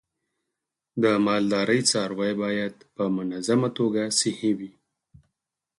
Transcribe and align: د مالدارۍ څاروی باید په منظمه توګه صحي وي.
د 1.03 1.03
مالدارۍ 1.25 1.81
څاروی 1.89 2.33
باید 2.43 2.75
په 2.95 3.03
منظمه 3.17 3.69
توګه 3.77 4.01
صحي 4.19 4.51
وي. 4.59 4.71